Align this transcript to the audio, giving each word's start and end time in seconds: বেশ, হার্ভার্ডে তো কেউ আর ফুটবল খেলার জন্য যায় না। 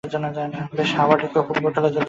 বেশ, 0.03 0.89
হার্ভার্ডে 0.97 1.27
তো 1.27 1.31
কেউ 1.33 1.41
আর 1.41 1.47
ফুটবল 1.47 1.71
খেলার 1.73 1.83
জন্য 1.83 1.87
যায় 1.87 1.93
না। 1.93 1.99